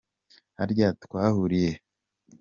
Harya 0.59 0.87
twahuriye 1.03 1.71
he? 1.73 1.77